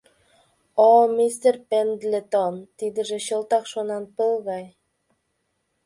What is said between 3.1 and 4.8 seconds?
чылтак шонанпыл гай.